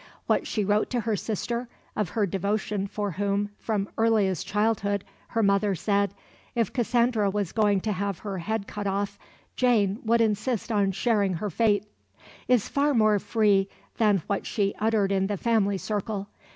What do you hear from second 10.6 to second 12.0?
on sharing her fate"